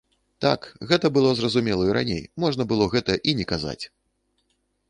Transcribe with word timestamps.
Так, 0.45 0.61
гэта 0.91 1.11
было 1.17 1.29
зразумела 1.39 1.83
і 1.89 1.93
раней, 1.97 2.23
можна 2.47 2.63
было 2.73 2.91
гэта 2.97 3.19
і 3.33 3.37
не 3.41 3.45
казаць! 3.53 3.81